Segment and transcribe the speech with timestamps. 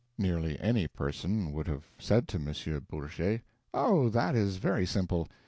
[0.17, 2.53] Nearly any person would have said to M.
[2.89, 5.27] Bourget: "Oh, that is very simple.